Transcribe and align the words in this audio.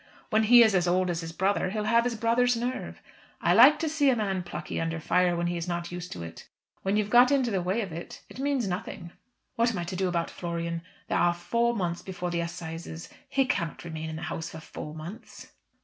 When 0.31 0.45
he 0.45 0.63
is 0.63 0.73
as 0.73 0.87
old 0.87 1.11
as 1.11 1.21
his 1.21 1.31
brother 1.31 1.69
he'll 1.69 1.83
have 1.83 2.05
his 2.05 2.15
brother's 2.15 2.57
nerve. 2.57 3.03
I 3.39 3.53
like 3.53 3.77
to 3.77 3.87
see 3.87 4.09
a 4.09 4.15
man 4.15 4.41
plucky 4.41 4.81
under 4.81 4.99
fire 4.99 5.35
when 5.35 5.45
he 5.45 5.57
is 5.57 5.67
not 5.67 5.91
used 5.91 6.11
to 6.13 6.23
it. 6.23 6.47
When 6.81 6.97
you've 6.97 7.11
got 7.11 7.29
into 7.31 7.51
the 7.51 7.61
way 7.61 7.81
of 7.81 7.91
it, 7.91 8.23
it 8.27 8.39
means 8.39 8.67
nothing." 8.67 9.11
"What 9.57 9.69
am 9.69 9.77
I 9.77 9.83
do 9.83 10.07
about 10.07 10.31
Florian? 10.31 10.81
There 11.07 11.19
are 11.19 11.35
four 11.35 11.75
months 11.75 12.01
before 12.01 12.31
the 12.31 12.41
assizes. 12.41 13.09
He 13.29 13.45
cannot 13.45 13.83
remain 13.85 14.09
in 14.09 14.15
the 14.15 14.23
house 14.23 14.49
for 14.49 14.59
four 14.59 14.95
months." 14.95 15.51